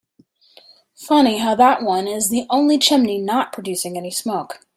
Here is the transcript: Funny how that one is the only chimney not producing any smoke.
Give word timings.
Funny 0.95 1.37
how 1.37 1.53
that 1.53 1.83
one 1.83 2.07
is 2.07 2.29
the 2.29 2.47
only 2.49 2.79
chimney 2.79 3.19
not 3.19 3.53
producing 3.53 3.95
any 3.99 4.09
smoke. 4.09 4.65